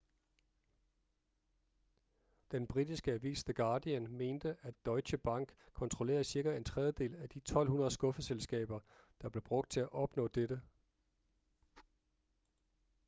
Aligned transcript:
den 2.51 2.67
britiske 2.67 3.11
avis 3.13 3.43
the 3.43 3.53
guardian 3.53 4.07
mente 4.11 4.57
at 4.61 4.85
deutsche 4.85 5.17
bank 5.17 5.53
kontrollerede 5.73 6.23
cirka 6.23 6.57
en 6.57 6.63
tredjedel 6.63 7.15
af 7.15 7.29
de 7.29 7.37
1200 7.37 7.91
skuffeselskaber 7.91 8.79
der 9.21 9.29
blev 9.29 9.41
brugt 9.41 9.71
til 9.71 9.79
at 9.79 9.91
opnå 9.91 10.27
dette 10.27 10.61